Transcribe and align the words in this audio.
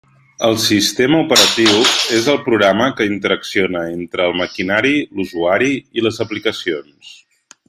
El 0.45 0.55
sistema 0.61 1.17
operatiu 1.25 1.75
és 2.19 2.29
el 2.33 2.41
programa 2.47 2.87
que 3.01 3.07
interacciona 3.11 3.83
entre 3.99 4.27
el 4.31 4.35
maquinari, 4.41 4.95
l'usuari 5.19 5.73
i 6.01 6.09
les 6.09 6.23
aplicacions. 6.27 7.17